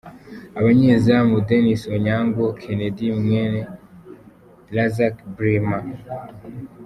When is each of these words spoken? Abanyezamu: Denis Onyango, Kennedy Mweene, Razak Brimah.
Abanyezamu: 0.59 1.33
Denis 1.47 1.81
Onyango, 1.95 2.43
Kennedy 2.61 3.07
Mweene, 3.19 3.61
Razak 4.75 5.15
Brimah. 5.35 5.85